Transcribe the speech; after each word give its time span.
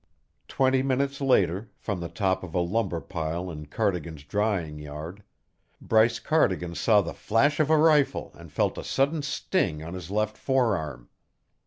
Twenty 0.47 0.81
minutes 0.81 1.21
later, 1.21 1.69
from 1.77 1.99
the 1.99 2.09
top 2.09 2.41
of 2.43 2.55
a 2.55 2.59
lumber 2.59 2.99
pile 2.99 3.51
in 3.51 3.67
Cardigan's 3.67 4.23
drying 4.23 4.79
yard, 4.79 5.21
Bryce 5.79 6.17
Cardigan 6.17 6.73
saw 6.73 7.01
the 7.01 7.13
flash 7.13 7.59
of 7.59 7.69
a 7.69 7.77
rifle 7.77 8.31
and 8.33 8.51
felt 8.51 8.79
a 8.79 8.83
sudden 8.83 9.21
sting 9.21 9.83
on 9.83 9.93
his 9.93 10.09
left 10.09 10.37
forearm. 10.39 11.07